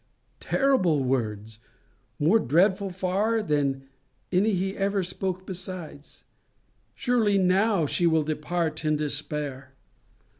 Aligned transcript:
Terrible 0.39 1.03
words! 1.03 1.59
more 2.17 2.39
dreadful 2.39 2.89
far 2.89 3.43
than 3.43 3.83
any 4.31 4.53
he 4.53 4.75
ever 4.75 5.03
spoke 5.03 5.45
besides! 5.45 6.23
Surely 6.95 7.37
now 7.37 7.85
she 7.85 8.07
will 8.07 8.23
depart 8.23 8.83
in 8.83 8.95
despair! 8.95 9.75